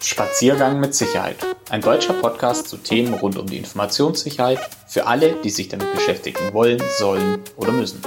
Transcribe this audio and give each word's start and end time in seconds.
Spaziergang 0.00 0.78
mit 0.78 0.94
Sicherheit. 0.94 1.36
Ein 1.70 1.80
deutscher 1.80 2.12
Podcast 2.12 2.68
zu 2.68 2.76
Themen 2.76 3.14
rund 3.14 3.36
um 3.36 3.46
die 3.46 3.56
Informationssicherheit 3.56 4.60
für 4.86 5.06
alle, 5.06 5.34
die 5.42 5.50
sich 5.50 5.68
damit 5.68 5.92
beschäftigen 5.92 6.52
wollen, 6.52 6.80
sollen 6.98 7.40
oder 7.56 7.72
müssen. 7.72 8.00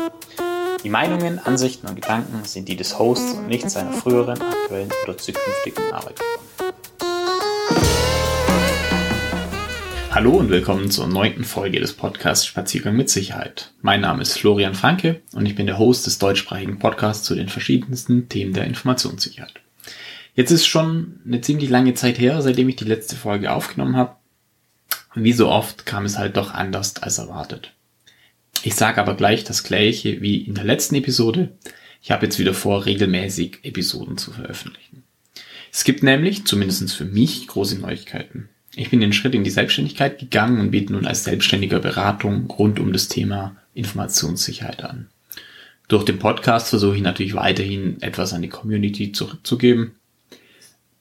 Die 0.84 0.90
Meinungen, 0.90 1.40
Ansichten 1.40 1.88
und 1.88 1.96
Gedanken 1.96 2.46
sind 2.46 2.70
die 2.70 2.78
des 2.78 2.98
Hosts 2.98 3.34
und 3.34 3.50
nicht 3.50 3.70
seiner 3.70 3.92
früheren, 3.92 4.42
aktuellen 4.42 4.90
oder 5.04 5.18
zukünftigen 5.18 5.92
Arbeitgeber. 5.92 6.30
Hallo 10.12 10.32
und 10.32 10.50
willkommen 10.50 10.92
zur 10.92 11.08
neunten 11.08 11.44
Folge 11.44 11.80
des 11.80 11.94
Podcasts 11.94 12.46
Spaziergang 12.46 12.96
mit 12.96 13.10
Sicherheit. 13.10 13.74
Mein 13.82 14.02
Name 14.02 14.22
ist 14.22 14.38
Florian 14.38 14.76
Franke 14.76 15.22
und 15.34 15.46
ich 15.46 15.56
bin 15.56 15.68
der 15.68 15.78
Host 15.78 16.06
des 16.06 16.20
deutschsprachigen 16.20 16.80
Podcasts 16.80 17.26
zu 17.26 17.36
den 17.36 17.50
verschiedensten 17.50 18.30
Themen 18.30 18.54
der 18.54 18.66
Informationssicherheit. 18.66 19.54
Jetzt 20.34 20.52
ist 20.52 20.66
schon 20.66 21.20
eine 21.26 21.42
ziemlich 21.42 21.70
lange 21.70 21.94
Zeit 21.94 22.20
her, 22.20 22.42
seitdem 22.42 22.70
ich 22.70 22.78
die 22.78 22.86
letzte 22.86 23.16
Folge 23.16 23.52
aufgenommen 23.52 23.98
habe. 23.98 24.16
Wie 25.14 25.34
so 25.34 25.50
oft 25.50 25.86
kam 25.86 26.06
es 26.06 26.18
halt 26.18 26.38
doch 26.38 26.54
anders 26.54 26.96
als 26.98 27.18
erwartet. 27.18 27.74
Ich 28.64 28.76
sage 28.76 29.02
aber 29.02 29.16
gleich 29.16 29.44
das 29.44 29.64
gleiche 29.64 30.22
wie 30.22 30.38
in 30.38 30.56
der 30.56 30.64
letzten 30.64 30.96
Episode. 30.96 31.58
Ich 32.02 32.12
habe 32.12 32.26
jetzt 32.26 32.40
wieder 32.40 32.54
vor, 32.54 32.86
regelmäßig 32.86 33.60
Episoden 33.64 34.18
zu 34.18 34.32
veröffentlichen. 34.32 35.04
Es 35.72 35.84
gibt 35.84 36.04
nämlich, 36.04 36.46
zumindest 36.46 36.94
für 36.94 37.06
mich, 37.06 37.48
große 37.48 37.80
Neuigkeiten. 37.80 38.50
Ich 38.76 38.90
bin 38.90 39.02
den 39.02 39.14
Schritt 39.14 39.36
in 39.36 39.44
die 39.44 39.50
Selbstständigkeit 39.50 40.18
gegangen 40.20 40.60
und 40.60 40.72
biete 40.72 40.94
nun 40.94 41.06
als 41.06 41.26
selbstständiger 41.26 41.80
Beratung 41.80 42.50
rund 42.50 42.80
um 42.80 42.94
das 42.94 43.10
Thema 43.10 43.58
Informationssicherheit 43.74 44.84
an. 44.84 45.10
Durch 45.90 46.06
den 46.06 46.20
Podcast 46.20 46.70
versuche 46.70 46.96
ich 46.96 47.02
natürlich 47.02 47.36
weiterhin 47.36 48.02
etwas 48.02 48.32
an 48.32 48.42
die 48.42 48.50
Community 48.50 49.12
zurückzugeben 49.12 49.96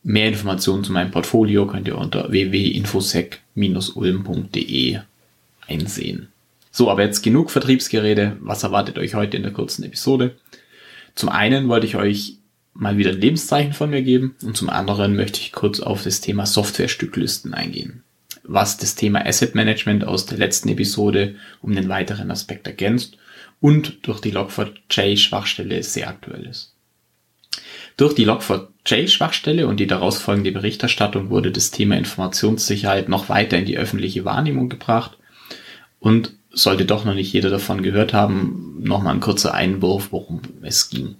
Mehr 0.02 0.28
Informationen 0.28 0.82
zu 0.82 0.92
meinem 0.92 1.10
Portfolio 1.10 1.66
könnt 1.66 1.86
ihr 1.86 1.98
unter 1.98 2.30
www.infosec-ulm.de 2.30 4.98
einsehen. 5.66 6.28
So, 6.70 6.90
aber 6.90 7.02
jetzt 7.02 7.22
genug 7.22 7.50
Vertriebsgerede. 7.50 8.36
Was 8.40 8.62
erwartet 8.62 8.98
euch 8.98 9.14
heute 9.14 9.36
in 9.36 9.42
der 9.42 9.52
kurzen 9.52 9.84
Episode? 9.84 10.36
Zum 11.14 11.28
einen 11.28 11.68
wollte 11.68 11.86
ich 11.86 11.96
euch 11.96 12.36
mal 12.72 12.96
wieder 12.96 13.10
ein 13.10 13.20
Lebenszeichen 13.20 13.72
von 13.72 13.90
mir 13.90 14.02
geben 14.02 14.36
und 14.42 14.56
zum 14.56 14.70
anderen 14.70 15.16
möchte 15.16 15.40
ich 15.40 15.52
kurz 15.52 15.80
auf 15.80 16.02
das 16.02 16.20
Thema 16.20 16.46
Software-Stücklisten 16.46 17.52
eingehen. 17.52 18.02
Was 18.42 18.78
das 18.78 18.94
Thema 18.94 19.26
Asset 19.26 19.54
Management 19.54 20.04
aus 20.04 20.26
der 20.26 20.38
letzten 20.38 20.68
Episode 20.68 21.34
um 21.60 21.74
den 21.74 21.88
weiteren 21.88 22.30
Aspekt 22.30 22.66
ergänzt 22.66 23.18
und 23.60 24.06
durch 24.06 24.20
die 24.20 24.32
Log4j 24.32 25.18
Schwachstelle 25.18 25.82
sehr 25.82 26.08
aktuell 26.08 26.46
ist. 26.46 26.74
Durch 28.00 28.14
die 28.14 28.26
Log4j-Schwachstelle 28.26 29.66
und 29.66 29.78
die 29.78 29.86
daraus 29.86 30.16
folgende 30.16 30.52
Berichterstattung 30.52 31.28
wurde 31.28 31.50
das 31.50 31.70
Thema 31.70 31.98
Informationssicherheit 31.98 33.10
noch 33.10 33.28
weiter 33.28 33.58
in 33.58 33.66
die 33.66 33.76
öffentliche 33.76 34.24
Wahrnehmung 34.24 34.70
gebracht 34.70 35.18
und 35.98 36.32
sollte 36.50 36.86
doch 36.86 37.04
noch 37.04 37.12
nicht 37.12 37.30
jeder 37.30 37.50
davon 37.50 37.82
gehört 37.82 38.14
haben, 38.14 38.78
nochmal 38.82 39.16
ein 39.16 39.20
kurzer 39.20 39.52
Einwurf, 39.52 40.12
worum 40.12 40.40
es 40.62 40.88
ging. 40.88 41.16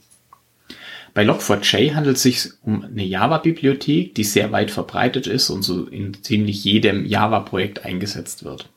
Bei 1.12 1.23
Log4j 1.23 1.92
handelt 1.92 2.17
es 2.17 2.23
sich 2.23 2.48
um 2.62 2.83
eine 2.83 3.05
Java-Bibliothek, 3.05 4.14
die 4.14 4.25
sehr 4.25 4.51
weit 4.51 4.70
verbreitet 4.70 5.27
ist 5.27 5.51
und 5.51 5.61
so 5.61 5.84
in 5.84 6.14
ziemlich 6.23 6.64
jedem 6.64 7.05
Java-Projekt 7.05 7.84
eingesetzt 7.84 8.42
wird. 8.42 8.70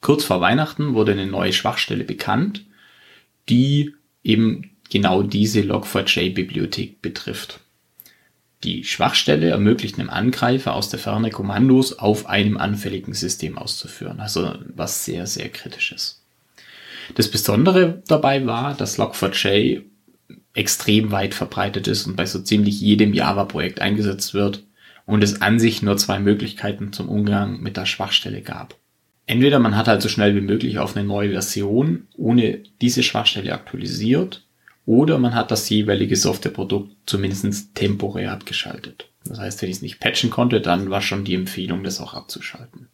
Kurz 0.00 0.24
vor 0.24 0.40
Weihnachten 0.40 0.94
wurde 0.94 1.12
eine 1.12 1.28
neue 1.28 1.52
Schwachstelle 1.52 2.02
bekannt, 2.02 2.64
die 3.48 3.94
eben 4.24 4.73
genau 4.94 5.24
diese 5.24 5.60
Log4j-Bibliothek 5.62 7.02
betrifft. 7.02 7.58
Die 8.62 8.84
Schwachstelle 8.84 9.48
ermöglicht 9.48 9.98
einem 9.98 10.08
Angreifer 10.08 10.72
aus 10.72 10.88
der 10.88 11.00
Ferne 11.00 11.30
Kommandos 11.30 11.98
auf 11.98 12.26
einem 12.26 12.56
anfälligen 12.56 13.12
System 13.12 13.58
auszuführen, 13.58 14.20
also 14.20 14.54
was 14.68 15.04
sehr, 15.04 15.26
sehr 15.26 15.48
kritisches. 15.48 16.22
Das 17.16 17.28
Besondere 17.28 18.04
dabei 18.06 18.46
war, 18.46 18.74
dass 18.74 19.00
Log4j 19.00 19.82
extrem 20.54 21.10
weit 21.10 21.34
verbreitet 21.34 21.88
ist 21.88 22.06
und 22.06 22.14
bei 22.14 22.24
so 22.24 22.38
ziemlich 22.38 22.80
jedem 22.80 23.14
Java-Projekt 23.14 23.80
eingesetzt 23.80 24.32
wird 24.32 24.62
und 25.06 25.24
es 25.24 25.42
an 25.42 25.58
sich 25.58 25.82
nur 25.82 25.96
zwei 25.96 26.20
Möglichkeiten 26.20 26.92
zum 26.92 27.08
Umgang 27.08 27.60
mit 27.60 27.76
der 27.76 27.86
Schwachstelle 27.86 28.42
gab. 28.42 28.76
Entweder 29.26 29.58
man 29.58 29.76
hat 29.76 29.88
halt 29.88 30.02
so 30.02 30.08
schnell 30.08 30.36
wie 30.36 30.40
möglich 30.40 30.78
auf 30.78 30.96
eine 30.96 31.04
neue 31.04 31.32
Version 31.32 32.06
ohne 32.16 32.62
diese 32.80 33.02
Schwachstelle 33.02 33.52
aktualisiert 33.52 34.43
oder 34.86 35.18
man 35.18 35.34
hat 35.34 35.50
das 35.50 35.68
jeweilige 35.68 36.16
Softwareprodukt 36.16 36.92
zumindest 37.06 37.74
temporär 37.74 38.32
abgeschaltet. 38.32 39.08
Das 39.24 39.38
heißt, 39.38 39.62
wenn 39.62 39.70
ich 39.70 39.76
es 39.76 39.82
nicht 39.82 40.00
patchen 40.00 40.30
konnte, 40.30 40.60
dann 40.60 40.90
war 40.90 41.00
schon 41.00 41.24
die 41.24 41.34
Empfehlung, 41.34 41.82
das 41.82 42.00
auch 42.00 42.14
abzuschalten. 42.14 42.88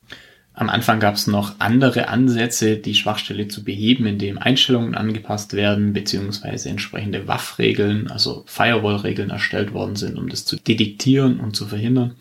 Am 0.53 0.69
Anfang 0.69 1.01
gab 1.01 1.15
es 1.15 1.27
noch 1.27 1.55
andere 1.59 2.09
Ansätze, 2.09 2.77
die 2.77 2.95
Schwachstelle 2.95 3.49
zu 3.49 3.65
beheben, 3.65 4.07
indem 4.07 4.37
Einstellungen 4.37 4.95
angepasst 4.95 5.55
werden, 5.55 5.93
beziehungsweise 5.93 6.69
entsprechende 6.69 7.27
WAF-Regeln, 7.27 8.09
also 8.09 8.45
Firewall-Regeln 8.47 9.31
erstellt 9.31 9.73
worden 9.73 9.97
sind, 9.97 10.19
um 10.19 10.29
das 10.29 10.45
zu 10.45 10.57
detektieren 10.57 11.41
und 11.41 11.57
zu 11.57 11.67
verhindern. 11.67 12.15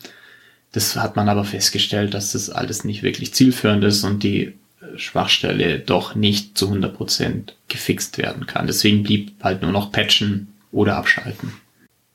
Das 0.72 0.96
hat 0.96 1.16
man 1.16 1.28
aber 1.28 1.44
festgestellt, 1.44 2.14
dass 2.14 2.32
das 2.32 2.48
alles 2.48 2.84
nicht 2.84 3.02
wirklich 3.02 3.34
zielführend 3.34 3.84
ist 3.84 4.04
und 4.04 4.22
die 4.22 4.54
Schwachstelle 4.96 5.78
doch 5.78 6.14
nicht 6.14 6.56
zu 6.56 6.70
100% 6.70 7.52
gefixt 7.68 8.18
werden 8.18 8.46
kann. 8.46 8.66
Deswegen 8.66 9.02
blieb 9.02 9.32
halt 9.42 9.62
nur 9.62 9.72
noch 9.72 9.92
patchen 9.92 10.48
oder 10.72 10.96
abschalten. 10.96 11.52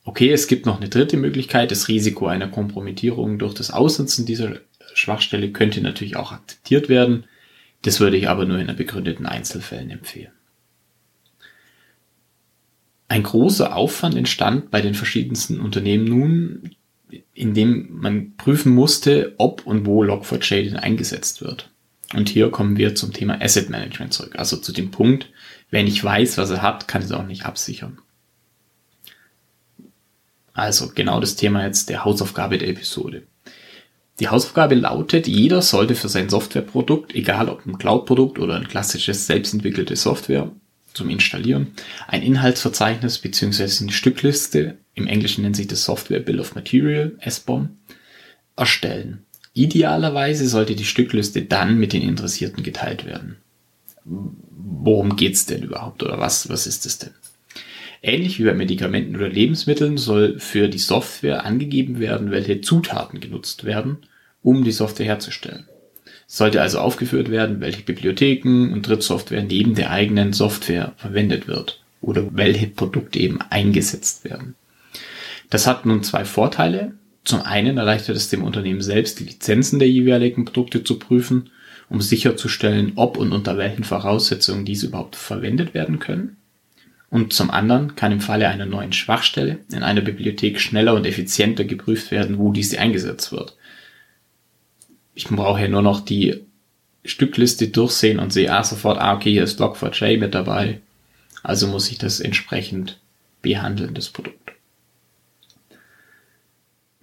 Okay, 0.03 0.31
es 0.31 0.47
gibt 0.47 0.65
noch 0.65 0.77
eine 0.77 0.89
dritte 0.89 1.17
Möglichkeit. 1.17 1.71
Das 1.71 1.87
Risiko 1.87 2.27
einer 2.27 2.47
Kompromittierung 2.47 3.39
durch 3.39 3.53
das 3.53 3.71
Aussitzen 3.71 4.25
dieser 4.25 4.59
Schwachstelle 4.93 5.51
könnte 5.51 5.81
natürlich 5.81 6.15
auch 6.15 6.31
akzeptiert 6.31 6.89
werden. 6.89 7.25
Das 7.81 7.99
würde 7.99 8.17
ich 8.17 8.29
aber 8.29 8.45
nur 8.45 8.57
in 8.59 8.75
begründeten 8.75 9.25
Einzelfällen 9.25 9.91
empfehlen. 9.91 10.31
Ein 13.07 13.23
großer 13.23 13.75
Aufwand 13.75 14.15
entstand 14.15 14.71
bei 14.71 14.81
den 14.81 14.95
verschiedensten 14.95 15.59
Unternehmen 15.59 16.05
nun, 16.05 16.71
indem 17.33 17.99
man 17.99 18.35
prüfen 18.37 18.73
musste, 18.73 19.35
ob 19.37 19.65
und 19.67 19.85
wo 19.85 20.03
Log4j 20.03 20.63
denn 20.63 20.77
eingesetzt 20.77 21.41
wird. 21.41 21.69
Und 22.15 22.29
hier 22.29 22.49
kommen 22.49 22.77
wir 22.77 22.95
zum 22.95 23.13
Thema 23.13 23.41
Asset 23.41 23.69
Management 23.69 24.13
zurück. 24.13 24.35
Also 24.37 24.57
zu 24.57 24.71
dem 24.71 24.91
Punkt, 24.91 25.29
wenn 25.69 25.87
ich 25.87 26.03
weiß, 26.03 26.37
was 26.37 26.49
er 26.49 26.61
hat, 26.61 26.87
kann 26.87 27.01
es 27.01 27.11
auch 27.11 27.25
nicht 27.25 27.45
absichern. 27.45 27.99
Also 30.53 30.91
genau 30.95 31.19
das 31.19 31.35
Thema 31.35 31.65
jetzt 31.65 31.89
der 31.89 32.05
Hausaufgabe 32.05 32.57
der 32.57 32.69
Episode. 32.69 33.23
Die 34.19 34.29
Hausaufgabe 34.29 34.75
lautet, 34.75 35.27
jeder 35.27 35.61
sollte 35.61 35.95
für 35.95 36.07
sein 36.07 36.29
Softwareprodukt, 36.29 37.13
egal 37.13 37.49
ob 37.49 37.65
ein 37.65 37.77
Cloud-Produkt 37.77 38.39
oder 38.39 38.55
ein 38.55 38.67
klassisches 38.69 39.27
selbstentwickelte 39.27 39.97
Software 39.97 40.51
zum 40.93 41.09
Installieren, 41.09 41.73
ein 42.07 42.21
Inhaltsverzeichnis 42.21 43.19
bzw. 43.19 43.81
eine 43.81 43.91
Stückliste, 43.91 44.77
im 44.93 45.07
Englischen 45.07 45.41
nennt 45.43 45.57
sich 45.57 45.67
das 45.67 45.83
Software 45.83 46.21
Bill 46.21 46.39
of 46.39 46.55
Material, 46.55 47.17
SBOM, 47.29 47.77
erstellen. 48.55 49.24
Idealerweise 49.55 50.47
sollte 50.49 50.75
die 50.75 50.83
Stückliste 50.83 51.41
dann 51.41 51.77
mit 51.77 51.93
den 51.93 52.01
Interessierten 52.01 52.61
geteilt 52.61 53.05
werden. 53.05 53.37
Worum 54.03 55.15
geht's 55.15 55.45
denn 55.45 55.63
überhaupt 55.63 56.03
oder 56.03 56.19
was, 56.19 56.49
was 56.49 56.67
ist 56.67 56.85
es 56.85 56.99
denn? 56.99 57.11
Ähnlich 58.01 58.37
wie 58.37 58.43
bei 58.43 58.53
Medikamenten 58.53 59.15
oder 59.15 59.29
Lebensmitteln 59.29 59.97
soll 59.97 60.39
für 60.39 60.67
die 60.67 60.77
Software 60.77 61.45
angegeben 61.45 61.99
werden, 61.99 62.31
welche 62.31 62.59
Zutaten 62.59 63.21
genutzt 63.21 63.63
werden, 63.63 63.99
um 64.43 64.65
die 64.65 64.73
Software 64.73 65.05
herzustellen. 65.05 65.65
Es 66.27 66.35
sollte 66.35 66.61
also 66.61 66.79
aufgeführt 66.79 67.31
werden, 67.31 67.61
welche 67.61 67.81
Bibliotheken 67.81 68.73
und 68.73 68.85
Drittsoftware 68.85 69.43
neben 69.43 69.73
der 69.73 69.89
eigenen 69.89 70.33
Software 70.33 70.93
verwendet 70.97 71.47
wird 71.47 71.81
oder 72.01 72.27
welche 72.35 72.67
Produkte 72.67 73.19
eben 73.19 73.39
eingesetzt 73.41 74.25
werden. 74.25 74.55
Das 75.49 75.65
hat 75.65 75.85
nun 75.85 76.03
zwei 76.03 76.25
Vorteile. 76.25 76.93
Zum 77.25 77.41
einen 77.41 77.77
erleichtert 77.77 78.15
es 78.15 78.29
dem 78.29 78.43
Unternehmen 78.43 78.81
selbst, 78.81 79.19
die 79.19 79.25
Lizenzen 79.25 79.79
der 79.79 79.89
jeweiligen 79.89 80.45
Produkte 80.45 80.83
zu 80.83 80.99
prüfen, 80.99 81.49
um 81.89 81.99
sicherzustellen, 81.99 82.93
ob 82.95 83.17
und 83.17 83.33
unter 83.33 83.57
welchen 83.57 83.83
Voraussetzungen 83.83 84.63
diese 84.63 84.87
überhaupt 84.87 85.15
verwendet 85.15 85.73
werden 85.73 85.99
können. 85.99 86.37
Und 87.09 87.33
zum 87.33 87.49
anderen 87.49 87.95
kann 87.95 88.11
im 88.11 88.21
Falle 88.21 88.47
einer 88.47 88.65
neuen 88.65 88.93
Schwachstelle 88.93 89.59
in 89.71 89.83
einer 89.83 90.01
Bibliothek 90.01 90.59
schneller 90.59 90.93
und 90.93 91.05
effizienter 91.05 91.63
geprüft 91.63 92.11
werden, 92.11 92.37
wo 92.37 92.51
diese 92.51 92.79
eingesetzt 92.79 93.31
wird. 93.31 93.55
Ich 95.13 95.27
brauche 95.27 95.61
ja 95.61 95.67
nur 95.67 95.81
noch 95.81 96.01
die 96.01 96.41
Stückliste 97.05 97.69
durchsehen 97.69 98.19
und 98.19 98.33
sehe 98.33 98.51
ah, 98.51 98.63
sofort, 98.63 98.99
ah, 98.99 99.15
okay, 99.15 99.31
hier 99.31 99.43
ist 99.43 99.61
Log4j 99.61 100.19
mit 100.19 100.35
dabei. 100.35 100.81
Also 101.41 101.67
muss 101.67 101.89
ich 101.89 101.97
das 101.97 102.19
entsprechend 102.19 102.99
behandeln, 103.41 103.93
das 103.93 104.09
Produkt. 104.09 104.54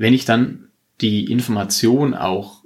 Wenn 0.02 0.14
ich 0.14 0.24
dann 0.24 0.64
die 1.00 1.30
Information 1.30 2.14
auch 2.14 2.64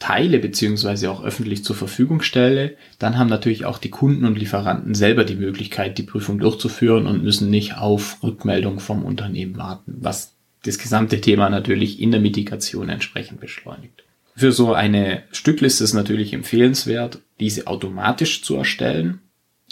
teile 0.00 0.40
beziehungsweise 0.40 1.12
auch 1.12 1.22
öffentlich 1.22 1.62
zur 1.62 1.76
Verfügung 1.76 2.22
stelle, 2.22 2.76
dann 2.98 3.16
haben 3.16 3.28
natürlich 3.28 3.64
auch 3.66 3.78
die 3.78 3.90
Kunden 3.90 4.24
und 4.24 4.36
Lieferanten 4.36 4.96
selber 4.96 5.22
die 5.22 5.36
Möglichkeit, 5.36 5.96
die 5.96 6.02
Prüfung 6.02 6.40
durchzuführen 6.40 7.06
und 7.06 7.22
müssen 7.22 7.50
nicht 7.50 7.76
auf 7.78 8.20
Rückmeldung 8.24 8.80
vom 8.80 9.04
Unternehmen 9.04 9.56
warten, 9.56 9.98
was 10.00 10.34
das 10.64 10.76
gesamte 10.76 11.20
Thema 11.20 11.50
natürlich 11.50 12.00
in 12.00 12.10
der 12.10 12.20
Mitigation 12.20 12.88
entsprechend 12.88 13.40
beschleunigt. 13.40 14.02
Für 14.34 14.50
so 14.50 14.74
eine 14.74 15.22
Stückliste 15.30 15.84
ist 15.84 15.94
natürlich 15.94 16.32
empfehlenswert, 16.32 17.20
diese 17.38 17.68
automatisch 17.68 18.42
zu 18.42 18.56
erstellen 18.56 19.20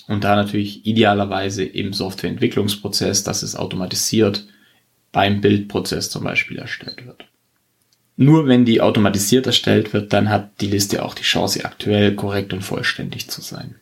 und 0.06 0.22
da 0.22 0.36
natürlich 0.36 0.86
idealerweise 0.86 1.64
im 1.64 1.92
Softwareentwicklungsprozess, 1.92 3.24
dass 3.24 3.42
es 3.42 3.56
automatisiert 3.56 4.46
beim 5.12 5.40
Bildprozess 5.40 6.10
zum 6.10 6.24
Beispiel 6.24 6.58
erstellt 6.58 7.06
wird. 7.06 7.24
Nur 8.16 8.46
wenn 8.46 8.64
die 8.64 8.80
automatisiert 8.80 9.46
erstellt 9.46 9.92
wird, 9.92 10.12
dann 10.12 10.28
hat 10.28 10.60
die 10.60 10.66
Liste 10.66 11.04
auch 11.04 11.14
die 11.14 11.22
Chance, 11.22 11.64
aktuell, 11.64 12.14
korrekt 12.14 12.52
und 12.52 12.62
vollständig 12.62 13.30
zu 13.30 13.40
sein. 13.40 13.76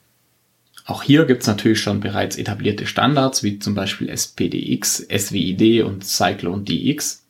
Auch 0.86 1.02
hier 1.02 1.26
gibt 1.26 1.42
es 1.42 1.48
natürlich 1.48 1.80
schon 1.80 2.00
bereits 2.00 2.38
etablierte 2.38 2.86
Standards, 2.86 3.42
wie 3.42 3.58
zum 3.58 3.74
Beispiel 3.74 4.08
SPDX, 4.08 5.06
SWID 5.08 5.82
und 5.82 6.04
Cyclone 6.04 6.62
DX. 6.62 7.26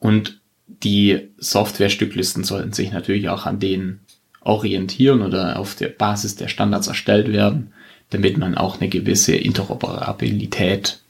Und 0.00 0.40
die 0.66 1.28
Software-Stücklisten 1.36 2.44
sollten 2.44 2.72
sich 2.72 2.90
natürlich 2.90 3.28
auch 3.28 3.46
an 3.46 3.60
denen 3.60 4.00
orientieren 4.40 5.22
oder 5.22 5.58
auf 5.58 5.76
der 5.76 5.88
Basis 5.88 6.34
der 6.34 6.48
Standards 6.48 6.88
erstellt 6.88 7.30
werden, 7.30 7.72
damit 8.10 8.36
man 8.36 8.56
auch 8.56 8.80
eine 8.80 8.88
gewisse 8.88 9.36
Interoperabilität 9.36 11.00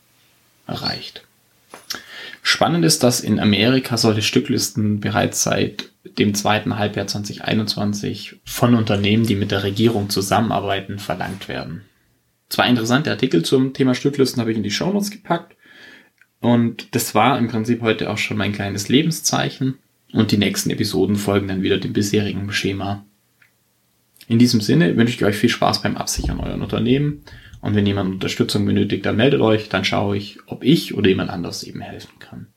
erreicht. 0.67 1.23
Spannend 2.53 2.85
ist, 2.85 3.03
dass 3.03 3.23
in 3.23 3.41
Amerika 3.41 3.97
solche 3.97 4.21
Stücklisten 4.21 5.01
bereits 5.01 5.43
seit 5.43 5.91
dem 6.19 6.35
zweiten 6.35 6.79
Halbjahr 6.79 7.07
2021 7.07 8.41
von 8.45 8.75
Unternehmen, 8.75 9.27
die 9.27 9.37
mit 9.37 9.51
der 9.51 9.63
Regierung 9.63 10.11
zusammenarbeiten, 10.11 10.99
verlangt 10.99 11.49
werden. 11.49 11.81
Zwei 12.51 12.69
interessante 12.69 13.11
Artikel 13.11 13.43
zum 13.43 13.73
Thema 13.73 13.95
Stücklisten 13.95 14.39
habe 14.39 14.51
ich 14.51 14.59
in 14.59 14.63
die 14.63 14.71
Shownotes 14.71 15.11
gepackt. 15.11 15.57
Und 16.41 16.95
das 16.95 17.15
war 17.15 17.39
im 17.39 17.49
Prinzip 17.49 17.81
heute 17.81 18.11
auch 18.11 18.19
schon 18.19 18.37
mein 18.37 18.53
kleines 18.53 18.91
Lebenszeichen. 18.91 19.79
Und 20.13 20.31
die 20.31 20.37
nächsten 20.37 20.69
Episoden 20.69 21.17
folgen 21.17 21.49
dann 21.49 21.63
wieder 21.63 21.79
dem 21.79 21.95
bisherigen 21.95 22.53
Schema. 22.53 23.03
In 24.29 24.39
diesem 24.39 24.61
Sinne 24.61 24.95
wünsche 24.99 25.15
ich 25.15 25.25
euch 25.25 25.37
viel 25.37 25.49
Spaß 25.49 25.81
beim 25.81 25.97
Absichern 25.97 26.39
euren 26.39 26.61
Unternehmen 26.61 27.23
und 27.63 27.77
wenn 27.77 27.87
jemand 27.87 28.11
Unterstützung 28.11 28.67
benötigt, 28.67 29.07
dann 29.07 29.17
meldet 29.17 29.41
euch, 29.41 29.69
dann 29.69 29.85
schaue 29.85 30.17
ich, 30.17 30.39
ob 30.47 30.65
ich 30.65 30.95
oder 30.95 31.09
jemand 31.09 31.31
anderes 31.31 31.63
eben 31.63 31.81
helfen 31.81 32.19
kann. 32.19 32.49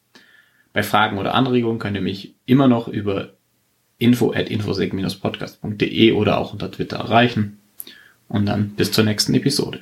Bei 0.74 0.84
Fragen 0.84 1.20
oder 1.20 1.36
Anregungen 1.36 1.80
könnt 1.80 1.96
ihr 1.96 2.02
mich 2.02 2.36
immer 2.46 2.68
noch 2.68 2.88
über 2.88 3.34
info 4.00 4.34
at 4.34 4.50
infosec-podcast.de 4.50 6.12
oder 6.12 6.40
auch 6.40 6.52
unter 6.52 6.72
Twitter 6.72 6.98
erreichen. 6.98 7.60
Und 8.28 8.48
dann 8.48 8.72
bis 8.72 8.92
zur 8.92 9.04
nächsten 9.04 9.36
Episode. 9.36 9.82